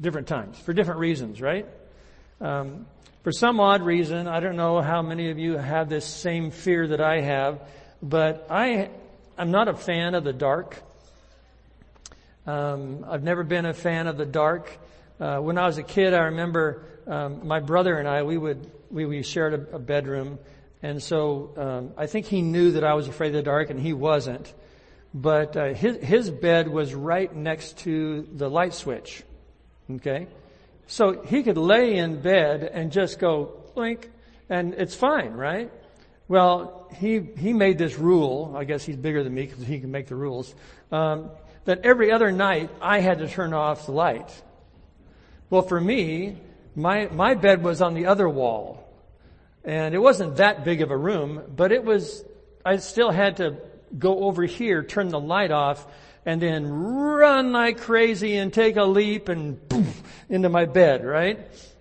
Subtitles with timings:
[0.00, 1.66] different times for different reasons, right?
[2.40, 2.86] Um,
[3.22, 6.86] for some odd reason, I don't know how many of you have this same fear
[6.88, 7.60] that I have,
[8.02, 8.90] but I,
[9.36, 10.80] I'm not a fan of the dark.
[12.46, 14.70] Um, I've never been a fan of the dark.
[15.18, 18.70] Uh, when I was a kid, I remember um, my brother and I we would
[18.90, 20.38] we, we shared a, a bedroom,
[20.82, 23.80] and so um, I think he knew that I was afraid of the dark, and
[23.80, 24.52] he wasn't.
[25.14, 29.24] But uh, his his bed was right next to the light switch.
[29.90, 30.26] Okay?
[30.86, 34.10] So he could lay in bed and just go blink
[34.48, 35.70] and it's fine, right?
[36.28, 38.54] Well, he, he made this rule.
[38.56, 40.54] I guess he's bigger than me because he can make the rules.
[40.90, 41.30] Um,
[41.64, 44.30] that every other night I had to turn off the light.
[45.50, 46.38] Well, for me,
[46.74, 48.82] my, my bed was on the other wall.
[49.64, 52.24] And it wasn't that big of a room, but it was,
[52.64, 53.56] I still had to
[53.98, 55.86] go over here, turn the light off,
[56.26, 61.38] and then run like crazy and take a leap and poof, into my bed, right?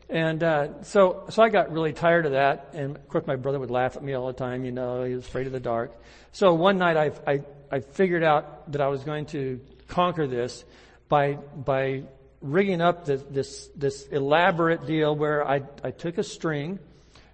[0.07, 2.69] And uh, so, so I got really tired of that.
[2.73, 4.63] And of course, my brother would laugh at me all the time.
[4.63, 5.99] You know, he was afraid of the dark.
[6.31, 10.63] So one night, I, I, I figured out that I was going to conquer this
[11.09, 12.03] by by
[12.41, 16.79] rigging up this this, this elaborate deal where I I took a string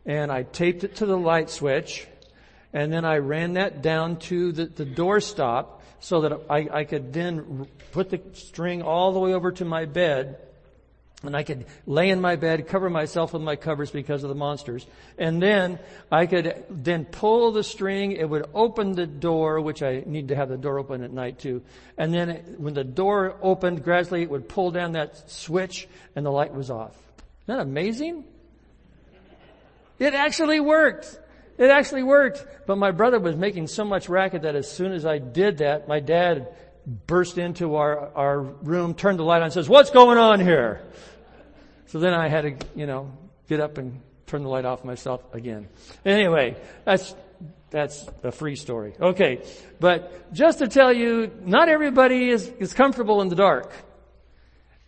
[0.05, 2.07] and I taped it to the light switch,
[2.73, 6.83] and then I ran that down to the, the door stop so that I, I
[6.83, 10.37] could then put the string all the way over to my bed
[11.23, 14.35] and I could lay in my bed, cover myself with my covers because of the
[14.35, 14.87] monsters.
[15.19, 15.77] And then
[16.11, 18.13] I could then pull the string.
[18.13, 21.37] It would open the door, which I need to have the door open at night
[21.37, 21.61] too.
[21.95, 26.25] And then it, when the door opened gradually, it would pull down that switch and
[26.25, 26.95] the light was off.
[27.45, 28.25] Isn't that amazing?
[29.99, 31.19] It actually worked.
[31.57, 32.45] It actually worked.
[32.65, 35.87] But my brother was making so much racket that as soon as I did that,
[35.87, 36.47] my dad
[36.85, 40.81] burst into our, our room, turned the light on and says, what's going on here?
[41.87, 43.11] So then I had to, you know,
[43.47, 45.67] get up and turn the light off myself again.
[46.05, 47.13] Anyway, that's,
[47.69, 48.93] that's a free story.
[48.99, 49.43] Okay.
[49.79, 53.71] But just to tell you, not everybody is, is comfortable in the dark.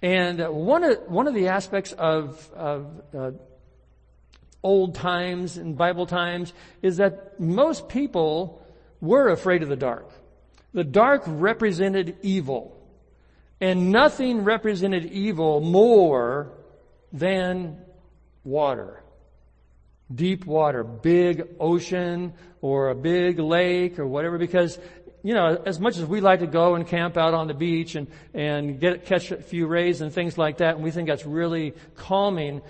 [0.02, 3.32] And one of, one of the aspects of, of uh,
[4.64, 8.66] old times and Bible times is that most people
[9.02, 10.10] were afraid of the dark.
[10.74, 12.80] The dark represented evil.
[13.60, 16.52] And nothing represented evil more
[17.12, 17.78] than
[18.44, 19.04] water.
[20.14, 24.80] Deep water, big ocean or a big lake or whatever because
[25.24, 27.96] you know, as much as we like to go and camp out on the beach
[27.96, 31.26] and, and get, catch a few rays and things like that, and we think that's
[31.26, 32.62] really calming,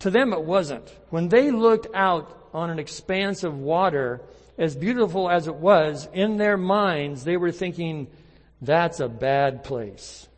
[0.00, 0.88] to them it wasn't.
[1.10, 4.22] When they looked out on an expanse of water,
[4.58, 8.08] as beautiful as it was, in their minds they were thinking,
[8.60, 10.28] that's a bad place.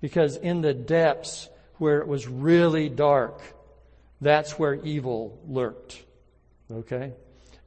[0.00, 3.40] Because in the depths where it was really dark,
[4.20, 6.02] that's where evil lurked.
[6.70, 7.12] Okay?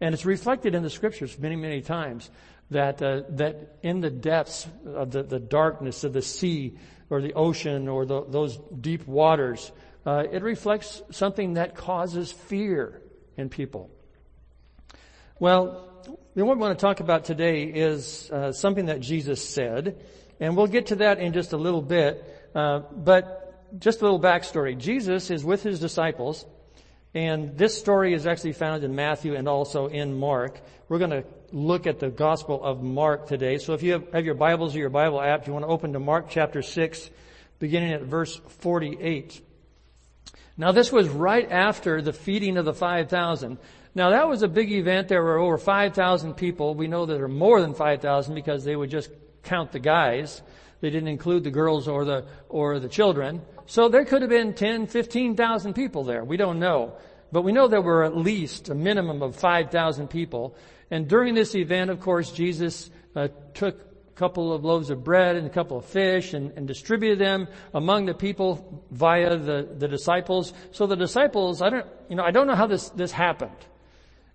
[0.02, 2.30] And it's reflected in the scriptures many, many times
[2.72, 6.78] that, uh, that in the depths of the, the darkness of the sea
[7.09, 9.72] or the ocean or the, those deep waters,
[10.06, 13.02] uh, it reflects something that causes fear
[13.38, 13.90] in people.
[15.40, 15.86] Well,
[16.34, 20.04] what we want to talk about today is uh, something that Jesus said,
[20.40, 22.52] and we'll get to that in just a little bit.
[22.56, 26.46] Uh, but just a little backstory: Jesus is with his disciples,
[27.14, 30.60] and this story is actually found in Matthew and also in Mark.
[30.88, 33.58] We're going to look at the Gospel of Mark today.
[33.58, 35.94] So if you have, have your Bibles or your Bible app, you want to open
[35.94, 37.10] to Mark chapter six,
[37.60, 39.42] beginning at verse forty-eight.
[40.59, 43.57] Now this was right after the feeding of the 5,000.
[43.95, 45.07] Now that was a big event.
[45.07, 46.75] There were over 5,000 people.
[46.75, 49.09] We know there are more than 5,000 because they would just
[49.41, 50.41] count the guys.
[50.81, 53.41] They didn't include the girls or the, or the children.
[53.67, 56.25] So there could have been 10, 15,000 people there.
[56.25, 56.94] We don't know.
[57.31, 60.57] But we know there were at least a minimum of 5,000 people.
[60.91, 63.88] And during this event, of course, Jesus uh, took
[64.19, 68.06] couple of loaves of bread and a couple of fish and, and distributed them among
[68.06, 70.51] the people via the, the disciples.
[70.71, 73.62] So the disciples, I don't, you know, I don't know how this, this happened.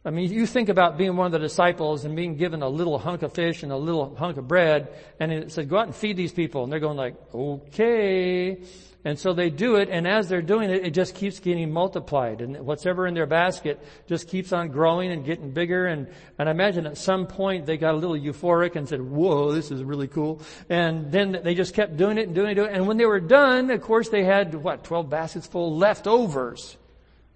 [0.06, 2.98] I mean, you think about being one of the disciples and being given a little
[2.98, 4.88] hunk of fish and a little hunk of bread,
[5.20, 6.64] and it said, go out and feed these people.
[6.64, 8.58] And they're going like, okay.
[9.06, 12.40] And so they do it, and as they're doing it, it just keeps getting multiplied.
[12.40, 15.86] And whatever in their basket just keeps on growing and getting bigger.
[15.86, 16.08] And,
[16.38, 19.70] and I imagine at some point they got a little euphoric and said, whoa, this
[19.70, 20.40] is really cool.
[20.70, 22.76] And then they just kept doing it and doing it, doing it.
[22.76, 26.78] And when they were done, of course, they had, what, 12 baskets full leftovers,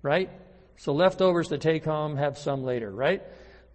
[0.01, 0.31] right?
[0.79, 3.23] So leftovers to take home, have some later, right?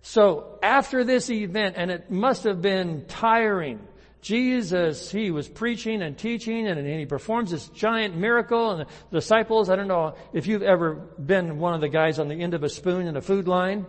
[0.02, 3.88] So after this event, and it must have been tiring,
[4.24, 9.70] Jesus, he was preaching and teaching and, he performs this giant miracle and the disciples,
[9.70, 12.64] I don't know if you've ever been one of the guys on the end of
[12.64, 13.86] a spoon in a food line.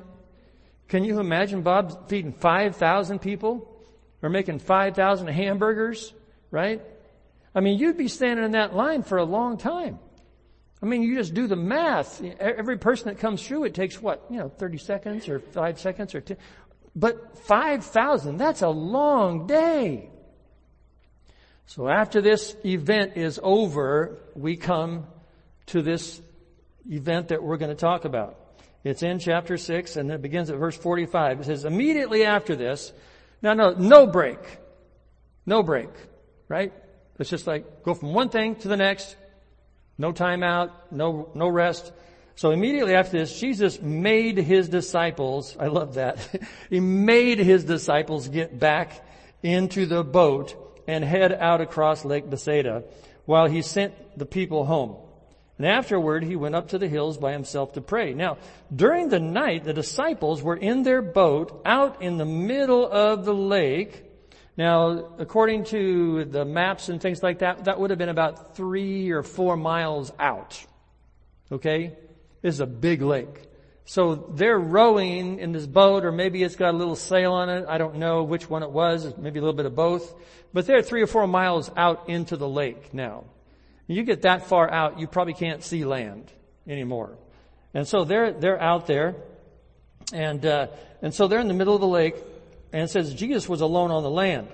[0.89, 3.71] Can you imagine Bob feeding 5,000 people
[4.23, 6.13] or making 5,000 hamburgers,
[6.51, 6.83] right?
[7.55, 10.01] I mean, you'd be standing in that line for a long time.
[10.83, 12.21] I mean, you just do the math.
[12.41, 14.27] Every person that comes through, it takes what?
[14.29, 16.37] You know, 30 seconds or 5 seconds or 10.
[16.97, 20.11] But 5,000, that's a long day.
[21.67, 25.07] So after this event is over, we come
[25.67, 26.21] to this
[26.89, 28.39] event that we're going to talk about.
[28.85, 31.41] It's in chapter 6 and it begins at verse 45.
[31.41, 32.93] It says, immediately after this,
[33.41, 34.39] now no, no break.
[35.47, 35.89] No break.
[36.49, 36.73] Right?
[37.19, 39.17] It's just like go from one thing to the next,
[39.97, 41.93] no time out, no, no rest.
[42.37, 46.29] So immediately after this, Jesus made his disciples, I love that,
[46.71, 49.03] he made his disciples get back
[49.43, 52.85] into the boat and head out across Lake Bethsaida
[53.25, 54.97] while he sent the people home.
[55.57, 58.13] And afterward, he went up to the hills by himself to pray.
[58.13, 58.39] Now,
[58.75, 63.35] during the night, the disciples were in their boat out in the middle of the
[63.35, 64.05] lake
[64.57, 69.11] now, according to the maps and things like that, that would have been about three
[69.11, 70.65] or four miles out.
[71.51, 71.97] Okay?
[72.41, 73.49] This is a big lake.
[73.87, 77.67] So they're rowing in this boat, or maybe it's got a little sail on it.
[77.69, 79.17] I don't know which one it was.
[79.19, 80.15] Maybe a little bit of both.
[80.53, 83.25] But they're three or four miles out into the lake now.
[83.87, 86.33] You get that far out, you probably can't see land
[86.67, 87.19] anymore.
[87.75, 89.17] And so they're, they're out there.
[90.13, 90.69] And, uh,
[91.03, 92.17] and so they're in the middle of the lake
[92.73, 94.49] and it says Jesus was alone on the land.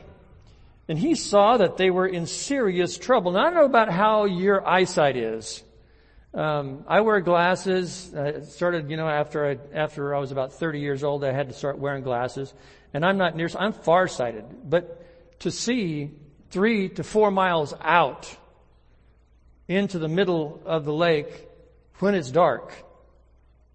[0.89, 3.33] And he saw that they were in serious trouble.
[3.33, 5.63] Now I don't know about how your eyesight is.
[6.33, 8.15] Um, I wear glasses.
[8.15, 11.49] I started, you know, after I, after I was about 30 years old, I had
[11.49, 12.55] to start wearing glasses.
[12.95, 14.45] And I'm not near, I'm farsighted.
[14.65, 16.13] But to see
[16.51, 18.37] three to four miles out
[19.69, 21.49] into the middle of the lake
[21.99, 22.75] when it's dark.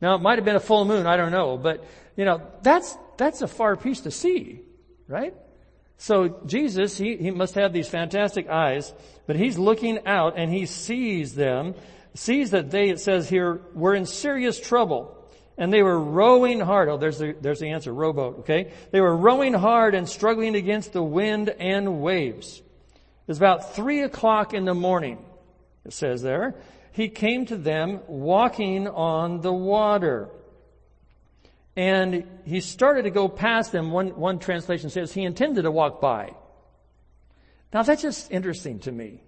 [0.02, 1.86] Now it might have been a full moon, I don't know, but
[2.18, 4.62] you know, that's that's a far piece to see,
[5.08, 5.34] right?
[5.98, 8.94] So Jesus, he, he must have these fantastic eyes,
[9.26, 11.76] but he's looking out and he sees them,
[12.16, 15.12] sees that they, it says here, were in serious trouble.
[15.58, 16.90] And they were rowing hard.
[16.90, 17.94] Oh, there's the, there's the answer.
[17.94, 18.74] Rowboat, okay?
[18.92, 22.60] They were rowing hard and struggling against the wind and waves.
[22.60, 25.18] It was about three o'clock in the morning,
[25.86, 26.56] it says there.
[26.92, 30.30] He came to them walking on the water.
[31.78, 33.92] And he started to go past them.
[33.92, 36.34] One, one translation says he intended to walk by.
[37.74, 39.22] Now that's just interesting to me.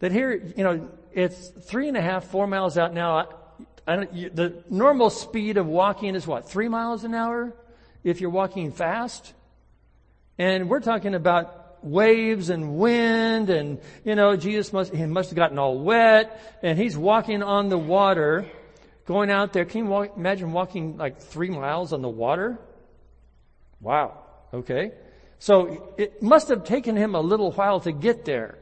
[0.00, 3.28] That here, you know, it's three and a half, four miles out now.
[3.86, 6.48] I, the normal speed of walking is what?
[6.48, 7.54] Three miles an hour?
[8.04, 9.32] If you're walking fast?
[10.38, 15.36] And we're talking about waves and wind and, you know, Jesus must, he must have
[15.36, 18.46] gotten all wet and he's walking on the water
[19.06, 22.58] Going out there, can you walk, imagine walking like three miles on the water?
[23.80, 24.18] Wow.
[24.52, 24.92] Okay.
[25.38, 28.58] So it must have taken him a little while to get there.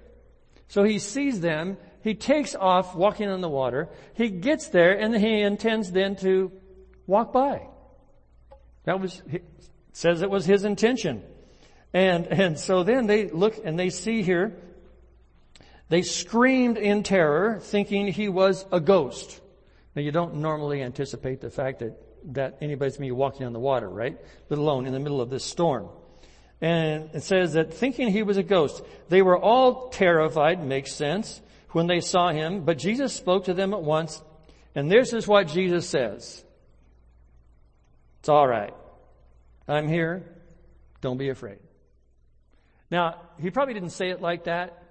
[0.68, 1.76] So he sees them.
[2.02, 3.88] He takes off walking on the water.
[4.14, 6.52] He gets there and he intends then to
[7.06, 7.68] walk by.
[8.84, 9.22] That was,
[9.92, 11.22] says it was his intention.
[11.92, 14.56] And, and so then they look and they see here,
[15.88, 19.40] they screamed in terror thinking he was a ghost.
[19.94, 21.96] Now you don't normally anticipate the fact that,
[22.34, 24.18] that anybody's going to be walking on the water, right?
[24.50, 25.88] Let alone in the middle of this storm.
[26.64, 31.42] And it says that thinking he was a ghost, they were all terrified, makes sense,
[31.72, 34.22] when they saw him, but Jesus spoke to them at once,
[34.74, 36.42] and this is what Jesus says.
[38.20, 38.72] It's alright.
[39.68, 40.24] I'm here.
[41.02, 41.58] Don't be afraid.
[42.90, 44.82] Now, he probably didn't say it like that.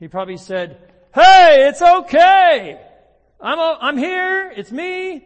[0.00, 2.80] He probably said, Hey, it's okay.
[3.40, 4.52] I'm, a, I'm here.
[4.56, 5.24] It's me.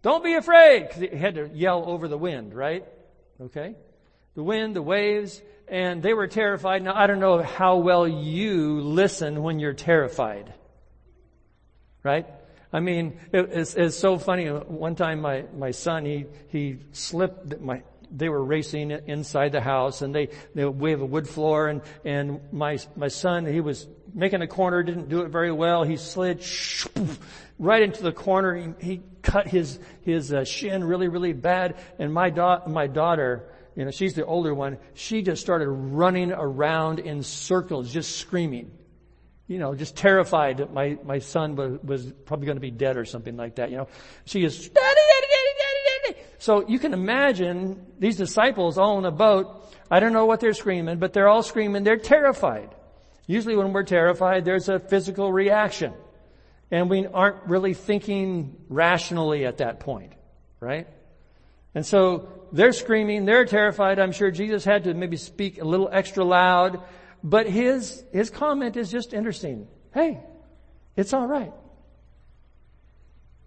[0.00, 0.88] Don't be afraid.
[0.88, 2.86] Cause he had to yell over the wind, right?
[3.38, 3.74] Okay.
[4.34, 6.82] The wind, the waves, and they were terrified.
[6.82, 10.52] Now I don't know how well you listen when you're terrified.
[12.02, 12.26] Right?
[12.72, 14.48] I mean, it, it's, it's so funny.
[14.48, 20.02] One time my, my son, he, he slipped my, they were racing inside the house
[20.02, 23.86] and they, they, we have a wood floor and, and my, my son, he was
[24.12, 25.84] making a corner, didn't do it very well.
[25.84, 26.44] He slid
[27.58, 28.54] right into the corner.
[28.54, 31.76] He, he cut his, his uh, shin really, really bad.
[31.98, 36.32] And my da- my daughter, you know, she's the older one, she just started running
[36.32, 38.70] around in circles, just screaming.
[39.46, 42.96] You know, just terrified that my, my son was, was probably going to be dead
[42.96, 43.88] or something like that, you know.
[44.24, 44.70] She is.
[46.38, 49.66] So you can imagine these disciples all in a boat.
[49.90, 51.84] I don't know what they're screaming, but they're all screaming.
[51.84, 52.74] They're terrified.
[53.26, 55.94] Usually when we're terrified, there's a physical reaction.
[56.70, 60.12] And we aren't really thinking rationally at that point,
[60.60, 60.86] right?
[61.74, 63.98] And so they're screaming, they're terrified.
[63.98, 66.80] I'm sure Jesus had to maybe speak a little extra loud,
[67.24, 69.66] but his, his comment is just interesting.
[69.92, 70.20] Hey,
[70.96, 71.52] it's alright.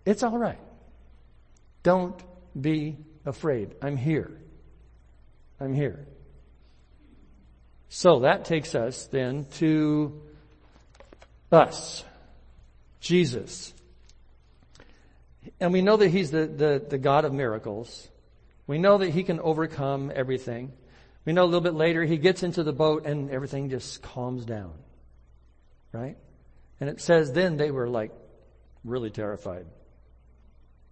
[0.05, 0.59] It's alright.
[1.83, 2.21] Don't
[2.59, 3.75] be afraid.
[3.81, 4.41] I'm here.
[5.57, 6.05] I'm here.
[7.87, 10.21] So that takes us then to
[11.49, 12.03] us.
[12.99, 13.73] Jesus.
[15.61, 18.09] And we know that He's the, the, the God of miracles.
[18.67, 20.73] We know that He can overcome everything.
[21.25, 24.45] We know a little bit later He gets into the boat and everything just calms
[24.45, 24.73] down.
[25.93, 26.17] Right?
[26.79, 28.11] And it says then they were like
[28.83, 29.65] really terrified.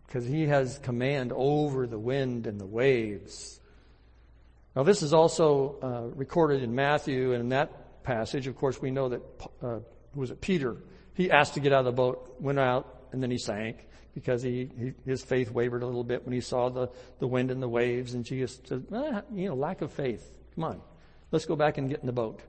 [0.07, 3.59] Because He has command over the wind and the waves.
[4.75, 8.91] Now this is also uh, recorded in Matthew and in that passage, of course, we
[8.91, 9.21] know that,
[9.61, 9.79] uh,
[10.13, 10.77] was it Peter?
[11.13, 13.85] He asked to get out of the boat, went out, and then he sank
[14.15, 17.51] because he, he, his faith wavered a little bit when he saw the, the wind
[17.51, 18.15] and the waves.
[18.15, 20.31] And Jesus said, ah, you know, lack of faith.
[20.55, 20.81] Come on,
[21.31, 22.39] let's go back and get in the boat.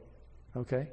[0.56, 0.88] Okay?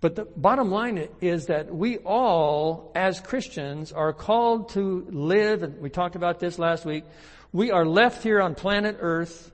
[0.00, 5.80] But the bottom line is that we all, as Christians, are called to live, and
[5.80, 7.04] we talked about this last week,
[7.52, 9.50] we are left here on planet Earth.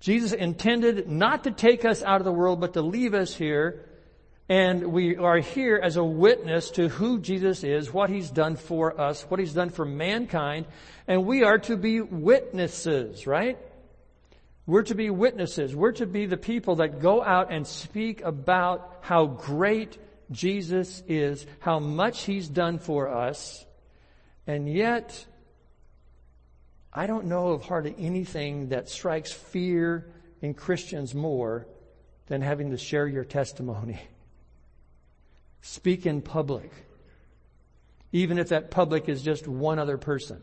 [0.00, 3.85] Jesus intended not to take us out of the world, but to leave us here
[4.48, 9.00] and we are here as a witness to who Jesus is, what He's done for
[9.00, 10.66] us, what He's done for mankind,
[11.08, 13.58] and we are to be witnesses, right?
[14.66, 15.74] We're to be witnesses.
[15.74, 19.98] We're to be the people that go out and speak about how great
[20.30, 23.64] Jesus is, how much He's done for us,
[24.46, 25.26] and yet,
[26.92, 30.06] I don't know of hardly anything that strikes fear
[30.40, 31.66] in Christians more
[32.28, 34.00] than having to share your testimony.
[35.66, 36.70] Speak in public.
[38.12, 40.40] Even if that public is just one other person.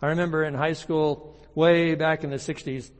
[0.00, 2.92] I remember in high school, way back in the 60s,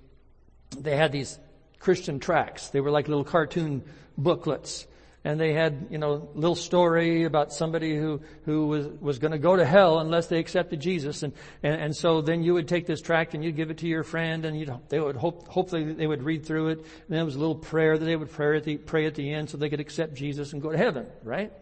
[0.76, 1.38] they had these
[1.78, 2.70] Christian tracts.
[2.70, 3.84] They were like little cartoon
[4.18, 4.88] booklets
[5.24, 9.38] and they had, you know, little story about somebody who, who was, was going to
[9.38, 11.24] go to hell unless they accepted Jesus.
[11.24, 11.32] And,
[11.62, 14.04] and, and so then you would take this tract and you'd give it to your
[14.04, 16.78] friend and you'd, they would hope, hopefully they would read through it.
[16.78, 19.16] And then it was a little prayer that they would pray at the, pray at
[19.16, 21.52] the end so they could accept Jesus and go to heaven, right?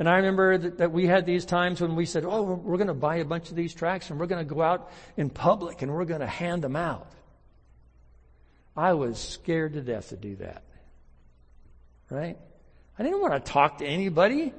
[0.00, 2.76] And I remember that, that we had these times when we said, oh, we're, we're
[2.78, 5.30] going to buy a bunch of these tracts and we're going to go out in
[5.30, 7.12] public and we're going to hand them out.
[8.76, 10.64] I was scared to death to do that.
[12.10, 12.38] Right?
[12.98, 14.52] I didn't want to talk to anybody.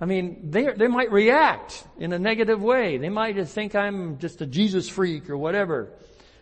[0.00, 2.98] I mean, they, they might react in a negative way.
[2.98, 5.90] They might think I'm just a Jesus freak or whatever.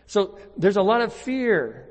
[0.07, 1.87] So there's a lot of fear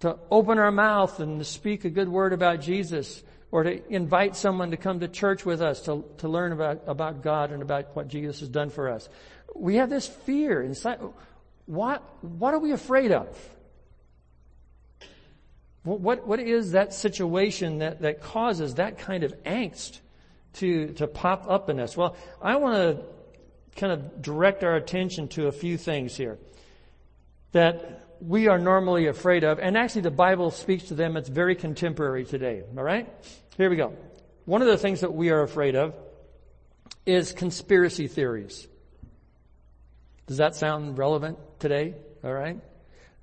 [0.00, 4.36] to open our mouth and to speak a good word about Jesus or to invite
[4.36, 7.94] someone to come to church with us to, to learn about, about God and about
[7.94, 9.08] what Jesus has done for us.
[9.54, 11.00] We have this fear inside.
[11.66, 13.28] What, what are we afraid of?
[15.86, 20.00] What, what is that situation that, that causes that kind of angst
[20.54, 21.96] to, to pop up in us?
[21.96, 23.04] Well, I want to
[23.80, 26.38] kind of direct our attention to a few things here
[27.52, 31.16] that we are normally afraid of, and actually the Bible speaks to them.
[31.16, 32.64] It's very contemporary today.
[32.76, 33.08] All right?
[33.56, 33.94] Here we go.
[34.44, 35.94] One of the things that we are afraid of
[37.04, 38.66] is conspiracy theories.
[40.26, 41.94] Does that sound relevant today?
[42.24, 42.58] All right?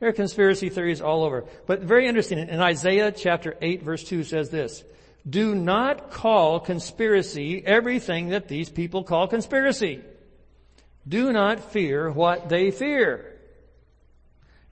[0.03, 1.45] There are conspiracy theories all over.
[1.65, 2.37] But very interesting.
[2.37, 4.83] In Isaiah chapter 8 verse 2 says this,
[5.29, 10.01] do not call conspiracy everything that these people call conspiracy.
[11.07, 13.39] Do not fear what they fear.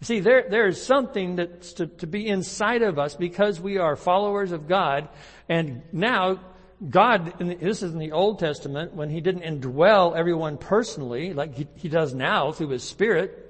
[0.02, 3.96] See, there, there is something that's to, to be inside of us because we are
[3.96, 5.08] followers of God.
[5.48, 6.42] And now,
[6.90, 11.68] God, this is in the Old Testament, when He didn't indwell everyone personally, like He,
[11.78, 13.48] he does now through His Spirit,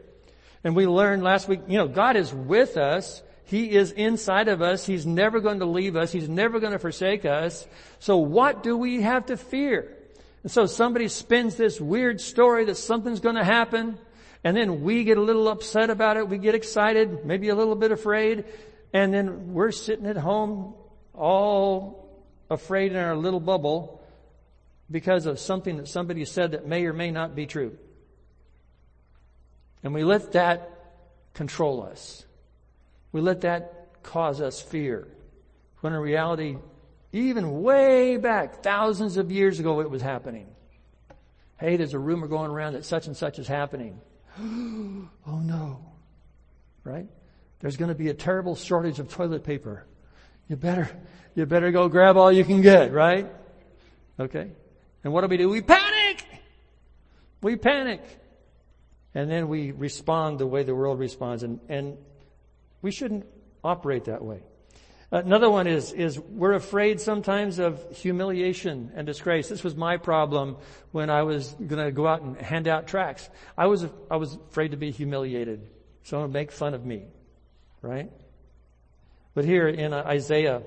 [0.63, 4.61] and we learned last week, you know, God is with us He is inside of
[4.61, 4.85] us.
[4.85, 6.11] He's never going to leave us.
[6.13, 7.67] He's never going to forsake us.
[7.99, 9.97] So what do we have to fear?
[10.43, 13.97] And so somebody spins this weird story that something's going to happen,
[14.43, 16.29] and then we get a little upset about it.
[16.29, 18.45] We get excited, maybe a little bit afraid,
[18.93, 20.73] and then we're sitting at home
[21.13, 24.01] all afraid in our little bubble
[24.89, 27.77] because of something that somebody said that may or may not be true.
[29.83, 30.69] And we let that
[31.33, 32.25] control us.
[33.11, 35.07] We let that cause us fear.
[35.81, 36.57] When in reality,
[37.11, 40.47] even way back, thousands of years ago, it was happening.
[41.59, 43.99] Hey, there's a rumor going around that such and such is happening.
[44.39, 45.85] oh no.
[46.83, 47.07] Right?
[47.59, 49.85] There's going to be a terrible shortage of toilet paper.
[50.47, 50.89] You better,
[51.35, 53.31] you better go grab all you can get, right?
[54.19, 54.51] Okay.
[55.03, 55.49] And what do we do?
[55.49, 56.25] We panic!
[57.41, 58.01] We panic.
[59.13, 61.97] And then we respond the way the world responds and, and
[62.81, 63.25] we shouldn't
[63.63, 64.43] operate that way.
[65.11, 69.49] Another one is, is we're afraid sometimes of humiliation and disgrace.
[69.49, 70.55] This was my problem
[70.91, 73.29] when I was gonna go out and hand out tracts.
[73.57, 75.67] I was, I was afraid to be humiliated.
[76.03, 77.07] Someone would make fun of me.
[77.81, 78.09] Right?
[79.33, 80.61] But here in Isaiah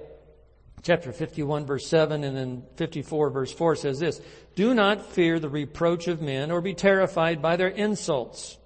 [0.84, 4.20] chapter 51 verse 7 and then 54 verse 4 says this,
[4.54, 8.56] Do not fear the reproach of men or be terrified by their insults.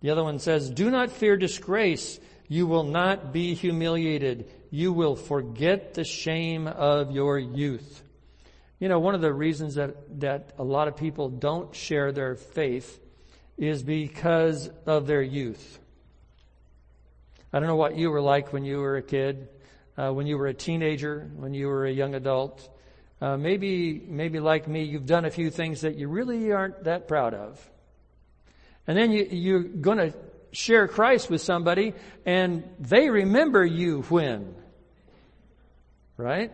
[0.00, 2.20] The other one says, Do not fear disgrace.
[2.46, 8.02] You will not be humiliated you will forget the shame of your youth.
[8.78, 12.36] You know, one of the reasons that, that a lot of people don't share their
[12.36, 13.00] faith
[13.56, 15.80] is because of their youth.
[17.52, 19.48] I don't know what you were like when you were a kid,
[19.98, 22.68] uh, when you were a teenager, when you were a young adult.
[23.20, 27.08] Uh, maybe, maybe like me, you've done a few things that you really aren't that
[27.08, 27.68] proud of.
[28.86, 30.14] And then you, you're going to
[30.52, 34.54] share Christ with somebody and they remember you when?
[36.16, 36.52] Right?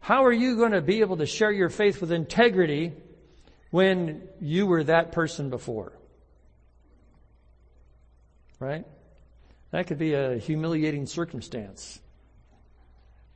[0.00, 2.92] How are you going to be able to share your faith with integrity
[3.70, 5.92] when you were that person before?
[8.58, 8.84] Right?
[9.70, 12.00] That could be a humiliating circumstance.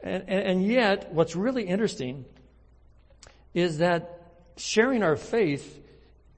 [0.02, 2.24] And, and, and, yet, what's really interesting
[3.54, 5.80] is that sharing our faith,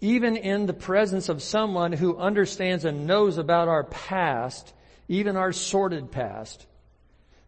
[0.01, 4.75] even in the presence of someone who understands and knows about our past,
[5.09, 6.67] even our sordid past,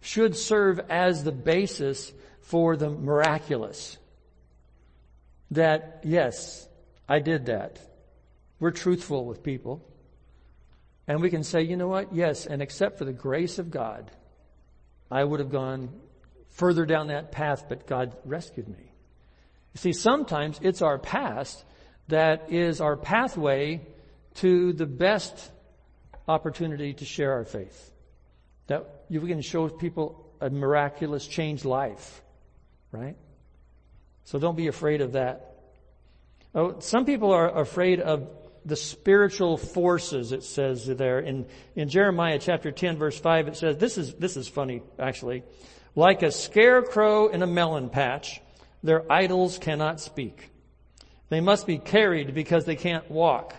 [0.00, 3.98] should serve as the basis for the miraculous.
[5.50, 6.66] That, yes,
[7.08, 7.78] I did that.
[8.58, 9.84] We're truthful with people.
[11.06, 12.14] And we can say, you know what?
[12.14, 14.10] Yes, and except for the grace of God,
[15.10, 15.90] I would have gone
[16.56, 18.92] further down that path, but God rescued me.
[19.74, 21.64] You see, sometimes it's our past
[22.08, 23.86] that is our pathway
[24.36, 25.50] to the best
[26.26, 27.92] opportunity to share our faith.
[28.68, 32.22] That you can show people a miraculous changed life,
[32.90, 33.16] right?
[34.24, 35.56] So don't be afraid of that.
[36.54, 38.28] Oh, some people are afraid of
[38.64, 41.20] the spiritual forces, it says there.
[41.20, 45.44] In, in Jeremiah chapter 10 verse 5, it says, this is, this is funny, actually.
[45.96, 48.42] Like a scarecrow in a melon patch,
[48.82, 50.50] their idols cannot speak.
[51.30, 53.54] They must be carried because they can't walk.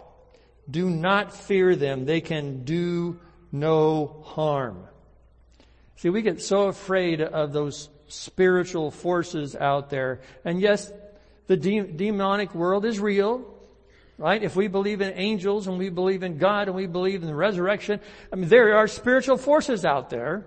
[0.69, 2.06] Do not fear them.
[2.06, 3.19] They can do
[3.52, 4.84] no harm.
[5.95, 10.21] See, we get so afraid of those spiritual forces out there.
[10.45, 10.91] And yes,
[11.47, 13.52] the de- demonic world is real,
[14.19, 14.43] right?
[14.43, 17.36] If we believe in angels and we believe in God and we believe in the
[17.36, 18.00] resurrection,
[18.32, 20.45] I mean, there are spiritual forces out there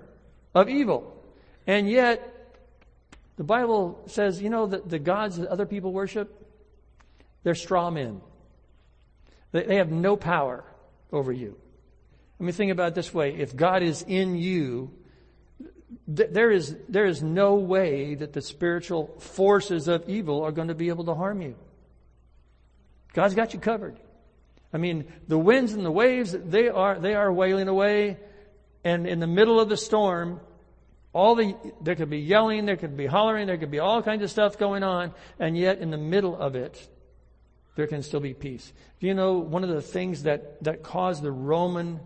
[0.55, 1.20] of evil.
[1.71, 2.59] And yet,
[3.37, 6.51] the Bible says, you know, that the gods that other people worship,
[7.45, 8.23] they're straw men.
[9.53, 10.65] They, they have no power
[11.13, 11.57] over you.
[12.41, 13.37] I mean, think about it this way.
[13.37, 14.91] If God is in you,
[16.09, 20.75] there is, there is no way that the spiritual forces of evil are going to
[20.75, 21.55] be able to harm you.
[23.13, 23.97] God's got you covered.
[24.73, 28.17] I mean, the winds and the waves, they are, they are wailing away.
[28.83, 30.41] And in the middle of the storm,
[31.13, 34.23] all the, there could be yelling, there could be hollering, there could be all kinds
[34.23, 35.13] of stuff going on.
[35.39, 36.89] And yet in the middle of it,
[37.77, 38.73] there can still be peace.
[39.01, 42.01] Do you know one of the things that, that caused the Roman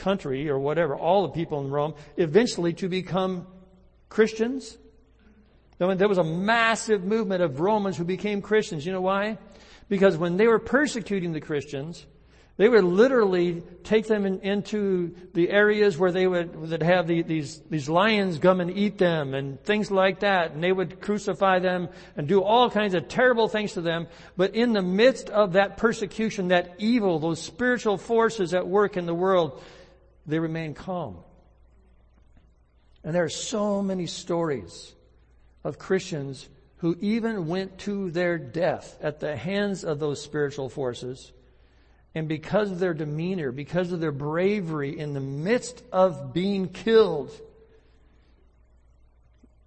[0.00, 3.46] country or whatever, all the people in Rome, eventually to become
[4.08, 4.76] Christians.
[5.78, 8.84] There was a massive movement of Romans who became Christians.
[8.84, 9.38] You know why?
[9.88, 12.04] Because when they were persecuting the Christians,
[12.60, 17.22] they would literally take them in, into the areas where they would, would have the,
[17.22, 20.52] these, these lions come and eat them and things like that.
[20.52, 24.08] And they would crucify them and do all kinds of terrible things to them.
[24.36, 29.06] But in the midst of that persecution, that evil, those spiritual forces at work in
[29.06, 29.62] the world,
[30.26, 31.16] they remain calm.
[33.02, 34.92] And there are so many stories
[35.64, 36.46] of Christians
[36.76, 41.32] who even went to their death at the hands of those spiritual forces.
[42.14, 47.30] And because of their demeanor, because of their bravery in the midst of being killed,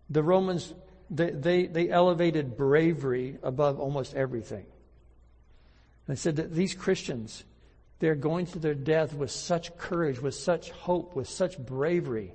[0.10, 0.74] the Romans,
[1.10, 4.66] they, they, they elevated bravery above almost everything.
[6.08, 7.46] They said that these Christians,
[8.00, 12.34] they're going to their death with such courage, with such hope, with such bravery.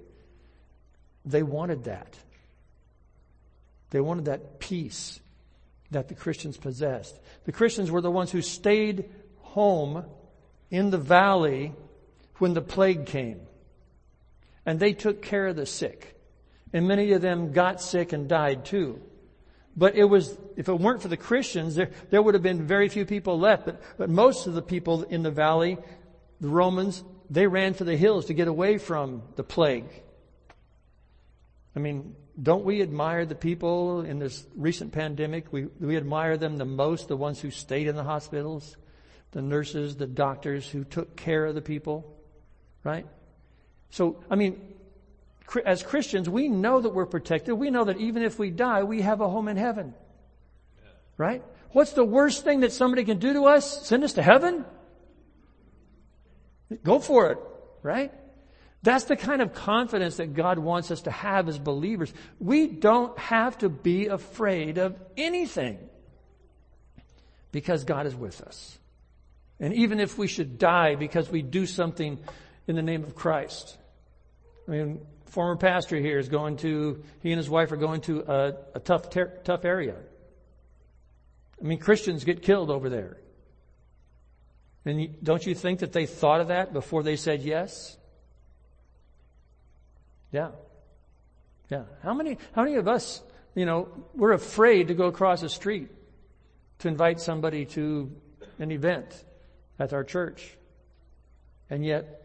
[1.27, 2.17] They wanted that.
[3.91, 5.21] They wanted that peace
[5.91, 7.19] that the Christians possessed.
[7.45, 9.11] The Christians were the ones who stayed
[9.59, 10.05] home
[10.71, 11.73] in the valley
[12.37, 13.41] when the plague came.
[14.65, 16.15] And they took care of the sick.
[16.73, 19.01] And many of them got sick and died too.
[19.77, 22.89] But it was, if it weren't for the Christians, there, there would have been very
[22.89, 23.65] few people left.
[23.65, 25.77] But, but most of the people in the valley,
[26.41, 29.91] the Romans, they ran for the hills to get away from the plague.
[31.75, 35.53] I mean, don't we admire the people in this recent pandemic?
[35.53, 38.77] We, we admire them the most, the ones who stayed in the hospitals,
[39.33, 42.17] the nurses, the doctors who took care of the people,
[42.85, 43.07] right?
[43.91, 44.61] So, I mean,
[45.65, 47.55] as Christians, we know that we're protected.
[47.55, 49.95] We know that even if we die, we have a home in heaven.
[51.17, 51.43] Right?
[51.73, 53.87] What's the worst thing that somebody can do to us?
[53.87, 54.65] Send us to heaven?
[56.85, 57.39] Go for it.
[57.83, 58.13] Right?
[58.83, 62.13] That's the kind of confidence that God wants us to have as believers.
[62.39, 65.79] We don't have to be afraid of anything
[67.51, 68.79] because God is with us.
[69.61, 72.19] And even if we should die because we do something
[72.67, 73.77] in the name of Christ.
[74.69, 78.21] I mean, former pastor here is going to, he and his wife are going to
[78.21, 79.97] a, a tough, ter- tough area.
[81.61, 83.17] I mean, Christians get killed over there.
[84.85, 87.97] And don't you think that they thought of that before they said yes?
[90.31, 90.51] Yeah.
[91.69, 91.85] Yeah.
[92.03, 93.23] How many, how many of us,
[93.55, 95.91] you know, we're afraid to go across the street
[96.79, 98.11] to invite somebody to
[98.59, 99.25] an event
[99.79, 100.57] at our church?
[101.71, 102.25] And yet,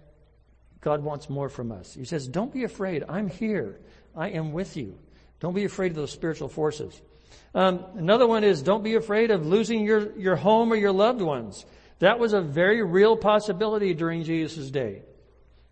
[0.82, 1.94] God wants more from us.
[1.94, 3.04] He says, don't be afraid.
[3.08, 3.80] I'm here.
[4.16, 4.98] I am with you.
[5.40, 7.02] Don't be afraid of those spiritual forces.
[7.56, 11.22] Um, another one is don't be afraid of losing your, your home or your loved
[11.22, 11.66] ones.
[12.00, 15.04] That was a very real possibility during Jesus' day.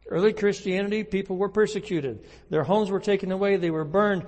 [0.08, 2.26] Early Christianity, people were persecuted.
[2.50, 3.58] Their homes were taken away.
[3.58, 4.26] They were burned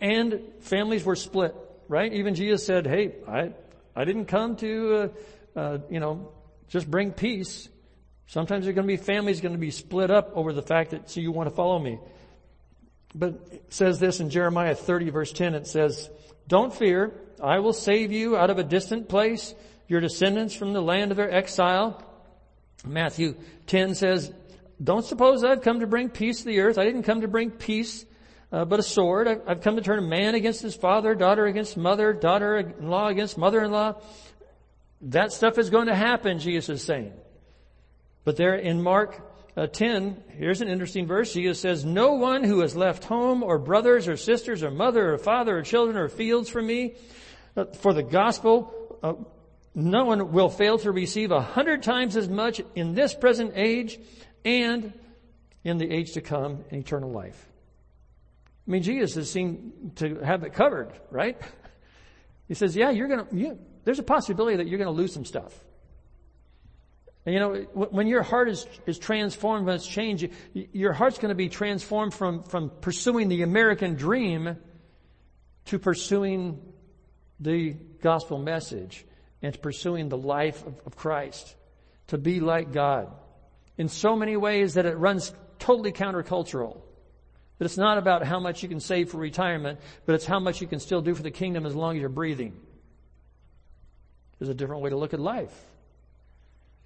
[0.00, 1.54] and families were split,
[1.88, 2.12] right?
[2.12, 3.52] Even Jesus said, Hey, I,
[3.94, 5.12] I didn't come to,
[5.56, 6.32] uh, uh, you know,
[6.68, 7.68] just bring peace.
[8.26, 11.10] Sometimes there's going to be families going to be split up over the fact that,
[11.10, 11.98] so you want to follow me.
[13.14, 16.10] But it says this in Jeremiah 30 verse 10, it says,
[16.48, 19.54] don't fear, I will save you out of a distant place,
[19.88, 22.02] your descendants from the land of their exile.
[22.84, 24.32] Matthew 10 says,
[24.82, 26.78] don't suppose I've come to bring peace to the earth.
[26.78, 28.04] I didn't come to bring peace,
[28.50, 29.28] uh, but a sword.
[29.28, 33.38] I've, I've come to turn a man against his father, daughter against mother, daughter-in-law against
[33.38, 33.94] mother-in-law.
[35.04, 37.12] That stuff is going to happen, Jesus is saying.
[38.24, 39.20] But there in Mark
[39.54, 41.32] uh, 10, here's an interesting verse.
[41.32, 45.18] Jesus says, No one who has left home or brothers or sisters or mother or
[45.18, 46.94] father or children or fields for me,
[47.54, 49.12] uh, for the gospel, uh,
[49.74, 53.98] no one will fail to receive a hundred times as much in this present age
[54.44, 54.92] and
[55.64, 57.48] in the age to come in eternal life.
[58.66, 61.40] I mean, Jesus has seemed to have it covered, right?
[62.46, 65.52] He says, yeah, you're gonna, you, there's a possibility that you're gonna lose some stuff.
[67.26, 71.30] And you know, when your heart is, is transformed, when it's changed, your heart's going
[71.30, 74.58] to be transformed from, from pursuing the American dream
[75.66, 76.60] to pursuing
[77.40, 79.06] the gospel message
[79.40, 81.56] and to pursuing the life of, of Christ,
[82.08, 83.10] to be like God
[83.78, 86.80] in so many ways that it runs totally countercultural.
[87.58, 90.60] That it's not about how much you can save for retirement, but it's how much
[90.60, 92.54] you can still do for the kingdom as long as you're breathing.
[94.44, 95.54] There's a different way to look at life.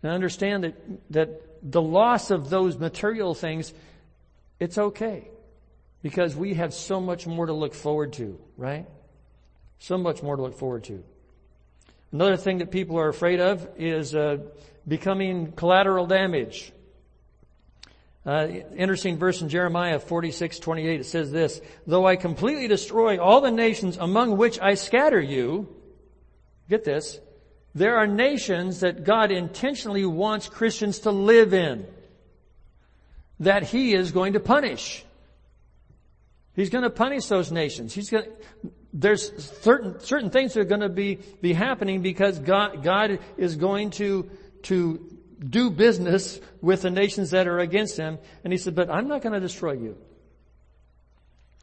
[0.05, 0.75] And understand that,
[1.11, 3.73] that the loss of those material things,
[4.61, 5.27] it's okay.
[6.01, 8.87] Because we have so much more to look forward to, right?
[9.81, 11.03] So much more to look forward to.
[12.12, 14.38] Another thing that people are afraid of is uh,
[14.87, 16.73] becoming collateral damage.
[18.25, 21.01] Uh, interesting verse in Jeremiah 46, 28.
[21.01, 25.75] It says this, Though I completely destroy all the nations among which I scatter you,
[26.71, 27.18] get this,
[27.79, 31.87] there are nations that God intentionally wants Christians to live in
[33.41, 35.05] that He is going to punish.
[36.55, 37.95] He's going to punish those nations.
[37.95, 42.38] He's going to, there's certain, certain things that are going to be, be happening because
[42.38, 44.29] God, God is going to,
[44.64, 48.19] to do business with the nations that are against him.
[48.43, 49.97] And he said, but I'm not going to destroy you.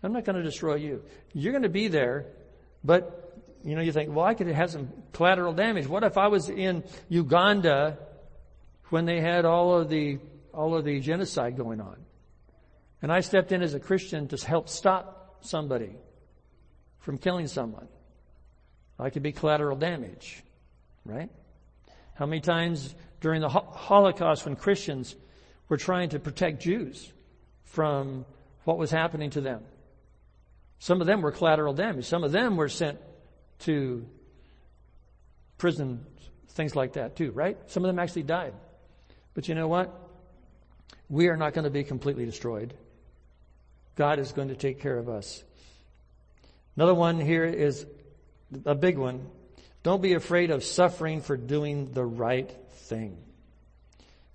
[0.01, 1.03] I'm not going to destroy you.
[1.33, 2.27] You're going to be there,
[2.83, 3.24] but
[3.65, 5.87] you know, you think, well, I could have some collateral damage.
[5.87, 7.97] What if I was in Uganda
[8.89, 10.19] when they had all of the,
[10.53, 11.97] all of the genocide going on?
[13.01, 15.95] And I stepped in as a Christian to help stop somebody
[16.99, 17.87] from killing someone.
[18.99, 20.43] I could be collateral damage,
[21.03, 21.29] right?
[22.13, 25.15] How many times during the Holocaust when Christians
[25.69, 27.11] were trying to protect Jews
[27.63, 28.25] from
[28.63, 29.63] what was happening to them?
[30.77, 32.05] Some of them were collateral damage.
[32.05, 32.99] Some of them were sent
[33.59, 34.05] to
[35.57, 36.05] prison,
[36.49, 37.57] things like that too, right?
[37.67, 38.53] Some of them actually died.
[39.33, 39.93] But you know what?
[41.09, 42.73] We are not going to be completely destroyed.
[43.95, 45.43] God is going to take care of us.
[46.75, 47.85] Another one here is
[48.65, 49.27] a big one.
[49.83, 53.17] Don't be afraid of suffering for doing the right thing.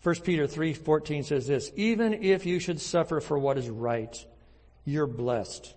[0.02, 4.24] 1 Peter 3:14 says this, even if you should suffer for what is right,
[4.84, 5.74] you're blessed.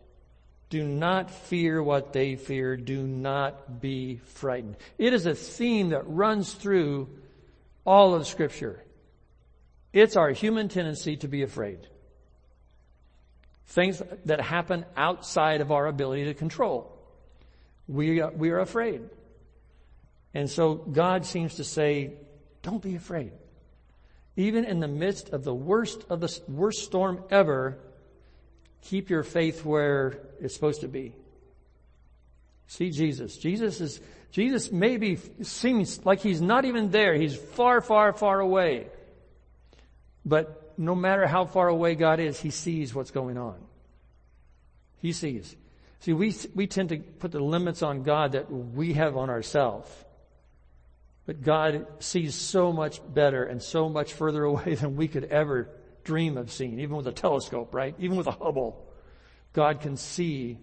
[0.74, 2.76] Do not fear what they fear.
[2.76, 4.76] Do not be frightened.
[4.98, 7.10] It is a theme that runs through
[7.86, 8.84] all of scripture.
[9.94, 11.78] It's our human tendency to be afraid.
[13.68, 16.92] Things that happen outside of our ability to control.
[17.88, 19.04] We, uh, we are afraid.
[20.34, 22.14] And so God seems to say,
[22.64, 23.34] don't be afraid.
[24.36, 27.78] Even in the midst of the worst of the worst storm ever,
[28.84, 31.16] keep your faith where it's supposed to be.
[32.68, 33.38] See Jesus.
[33.38, 37.14] Jesus is, Jesus maybe seems like he's not even there.
[37.16, 38.88] He's far, far, far away.
[40.26, 43.56] But no matter how far away God is, he sees what's going on.
[45.02, 45.56] He sees.
[46.00, 49.90] See, we, we tend to put the limits on God that we have on ourselves.
[51.26, 55.70] But God sees so much better and so much further away than we could ever
[56.04, 57.96] dream of seeing, even with a telescope, right?
[58.00, 58.88] Even with a Hubble.
[59.54, 60.60] God can see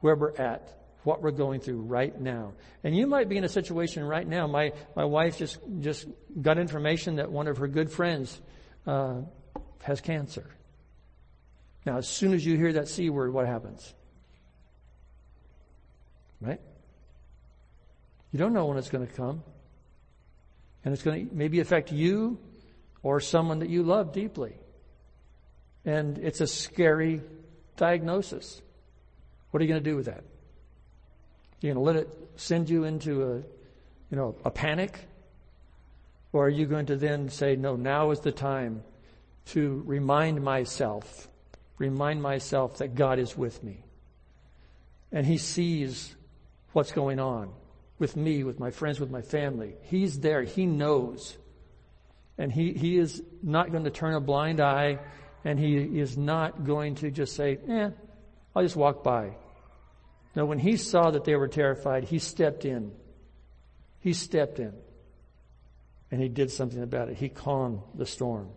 [0.00, 0.68] where we're at,
[1.04, 2.52] what we're going through right now.
[2.82, 4.46] And you might be in a situation right now.
[4.46, 6.06] My, my wife just, just
[6.40, 8.40] got information that one of her good friends,
[8.86, 9.22] uh,
[9.82, 10.46] has cancer.
[11.84, 13.94] Now, as soon as you hear that C word, what happens?
[16.40, 16.60] Right?
[18.30, 19.42] You don't know when it's going to come.
[20.84, 22.38] And it's going to maybe affect you
[23.02, 24.54] or someone that you love deeply.
[25.84, 27.20] And it's a scary
[27.76, 28.62] diagnosis.
[29.50, 30.24] What are you going to do with that?
[31.60, 34.98] You're going to let it send you into a, you know, a panic?
[36.32, 38.82] Or are you going to then say, no, now is the time
[39.46, 41.28] to remind myself,
[41.78, 43.84] remind myself that God is with me.
[45.10, 46.14] And He sees
[46.72, 47.52] what's going on
[47.98, 49.74] with me, with my friends, with my family.
[49.82, 50.42] He's there.
[50.42, 51.36] He knows.
[52.42, 54.98] And he, he is not going to turn a blind eye
[55.44, 57.90] and he is not going to just say, eh,
[58.56, 59.36] I'll just walk by.
[60.34, 62.90] No, when he saw that they were terrified, he stepped in.
[64.00, 64.72] He stepped in.
[66.10, 67.16] And he did something about it.
[67.16, 68.48] He calmed the storm.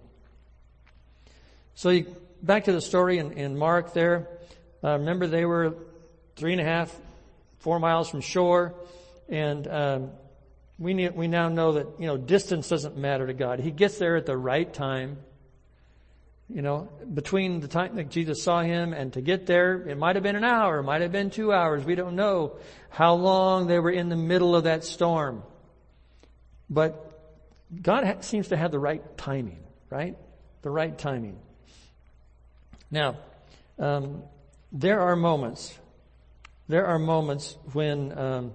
[1.76, 2.08] So you,
[2.42, 4.28] back to the story in, in Mark there.
[4.84, 5.76] Uh, remember they were
[6.36, 6.92] three and a half,
[7.60, 8.74] four miles from shore.
[9.30, 10.12] And um,
[10.78, 13.60] we, need, we now know that, you know, distance doesn't matter to God.
[13.60, 15.18] He gets there at the right time.
[16.48, 20.16] You know, between the time that Jesus saw him and to get there, it might
[20.16, 21.84] have been an hour, it might have been two hours.
[21.84, 22.58] We don't know
[22.90, 25.42] how long they were in the middle of that storm.
[26.70, 27.20] But
[27.82, 30.16] God seems to have the right timing, right?
[30.62, 31.40] The right timing.
[32.92, 33.18] Now,
[33.80, 34.22] um,
[34.72, 35.78] there are moments,
[36.68, 38.54] there are moments when um,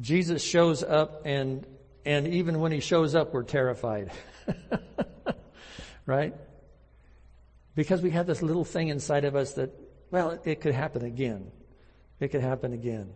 [0.00, 1.66] Jesus shows up and
[2.06, 4.12] and even when he shows up, we're terrified.
[6.06, 6.32] right?
[7.74, 9.74] Because we have this little thing inside of us that,
[10.12, 11.50] well, it could happen again.
[12.20, 13.12] It could happen again.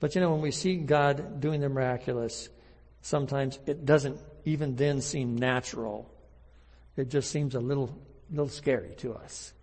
[0.00, 2.50] But you know, when we see God doing the miraculous,
[3.00, 6.12] sometimes it doesn't even then seem natural.
[6.94, 7.98] It just seems a little,
[8.30, 9.54] little scary to us.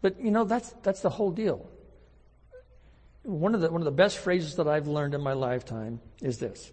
[0.00, 1.68] But you know, that's, that's the whole deal.
[3.22, 6.38] One of the, one of the best phrases that I've learned in my lifetime is
[6.38, 6.72] this.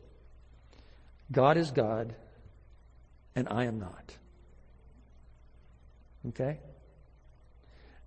[1.32, 2.16] God is God
[3.36, 4.14] and I am not.
[6.30, 6.60] Okay?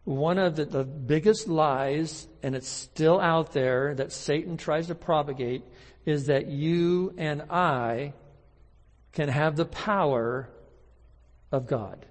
[0.05, 4.97] One of the, the biggest lies, and it's still out there, that Satan tries to
[4.97, 5.63] propagate
[6.05, 8.15] is that you and I
[9.13, 10.51] can have the power
[11.53, 12.05] of God.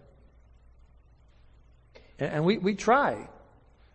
[2.18, 3.28] And we, we try.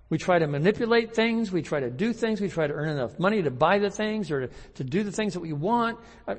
[0.08, 1.50] We try to manipulate things.
[1.50, 2.40] We try to do things.
[2.40, 5.10] We try to earn enough money to buy the things or to, to do the
[5.10, 5.98] things that we want.
[6.28, 6.36] Uh,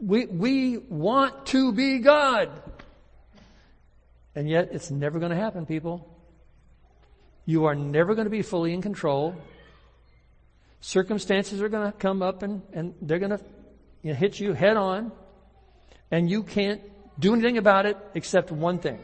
[0.00, 2.50] we, we want to be God.
[4.34, 6.08] And yet it's never going to happen, people.
[7.44, 9.34] You are never going to be fully in control.
[10.80, 13.40] Circumstances are going to come up and, and they're going to
[14.02, 15.12] you know, hit you head on.
[16.10, 16.80] And you can't
[17.18, 18.98] do anything about it except one thing.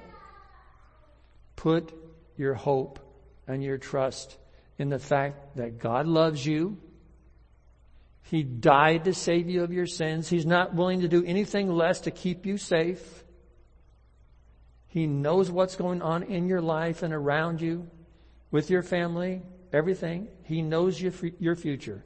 [1.55, 1.93] Put
[2.37, 3.04] your hope
[3.47, 4.37] and your trust
[4.79, 6.79] in the fact that God loves you.
[8.23, 10.29] He died to save you of your sins.
[10.29, 13.25] He's not willing to do anything less to keep you safe.
[14.89, 17.91] He knows what's going on in your life and around you,
[18.51, 20.29] with your family, everything.
[20.45, 22.05] He knows your, your future.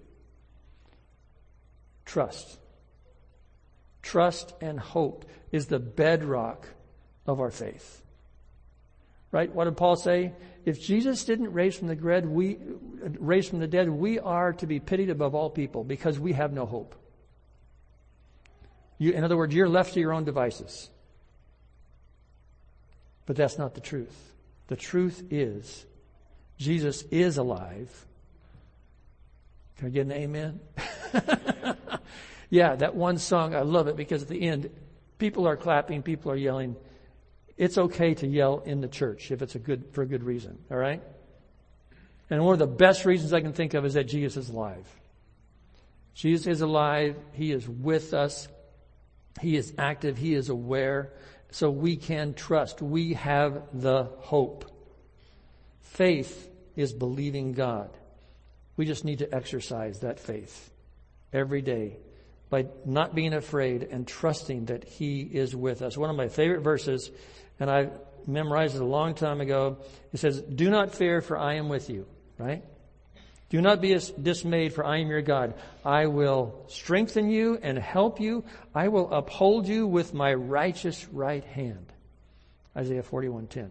[2.07, 2.59] Trust.
[4.01, 6.66] Trust and hope is the bedrock
[7.27, 8.03] of our faith.
[9.31, 9.55] Right?
[9.55, 10.33] What did Paul say?
[10.68, 12.59] If Jesus didn't raise from the dead, we
[13.18, 16.52] raise from the dead, we are to be pitied above all people because we have
[16.52, 16.94] no hope.
[18.98, 20.90] You, in other words, you're left to your own devices.
[23.24, 24.14] But that's not the truth.
[24.66, 25.87] The truth is
[26.59, 28.07] Jesus is alive.
[29.78, 30.61] Can I get an amen?
[32.50, 34.68] yeah, that one song, I love it because at the end,
[35.16, 36.76] people are clapping, people are yelling.
[37.58, 40.58] It's okay to yell in the church if it's a good, for a good reason,
[40.70, 41.02] alright?
[42.30, 44.86] And one of the best reasons I can think of is that Jesus is alive.
[46.14, 47.16] Jesus is alive.
[47.32, 48.46] He is with us.
[49.40, 50.16] He is active.
[50.16, 51.12] He is aware.
[51.50, 52.80] So we can trust.
[52.80, 54.64] We have the hope.
[55.80, 57.90] Faith is believing God.
[58.76, 60.70] We just need to exercise that faith
[61.32, 61.96] every day
[62.50, 65.96] by not being afraid and trusting that He is with us.
[65.96, 67.10] One of my favorite verses
[67.60, 67.90] and I
[68.26, 69.78] memorized it a long time ago.
[70.12, 72.62] It says, Do not fear, for I am with you, right?
[73.50, 75.54] Do not be dismayed, for I am your God.
[75.84, 78.44] I will strengthen you and help you.
[78.74, 81.92] I will uphold you with my righteous right hand.
[82.76, 83.70] Isaiah 41:10.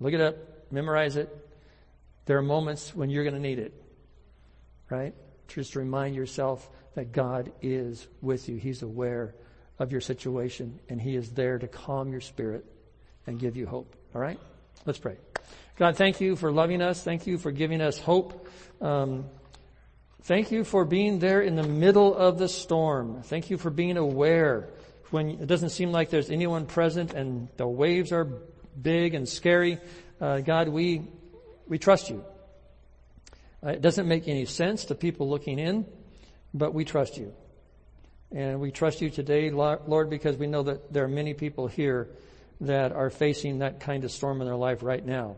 [0.00, 0.36] Look it up,
[0.70, 1.34] memorize it.
[2.26, 3.72] There are moments when you're going to need it.
[4.90, 5.14] Right?
[5.48, 8.56] Just remind yourself that God is with you.
[8.56, 9.34] He's aware
[9.78, 12.64] of your situation, and He is there to calm your spirit
[13.26, 13.94] and give you hope.
[14.14, 14.38] All right?
[14.86, 15.16] Let's pray.
[15.76, 17.02] God, thank you for loving us.
[17.02, 18.48] Thank you for giving us hope.
[18.80, 19.26] Um,
[20.22, 23.22] thank you for being there in the middle of the storm.
[23.22, 24.68] Thank you for being aware
[25.10, 29.78] when it doesn't seem like there's anyone present and the waves are big and scary.
[30.20, 31.06] Uh, God, we
[31.66, 32.24] we trust you.
[33.64, 35.86] Uh, it doesn't make any sense to people looking in,
[36.54, 37.34] but we trust you.
[38.30, 42.10] And we trust you today, Lord, because we know that there are many people here
[42.60, 45.36] that are facing that kind of storm in their life right now.